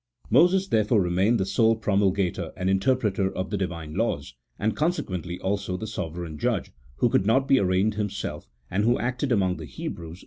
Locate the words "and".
2.57-2.71, 4.57-4.75, 8.71-8.83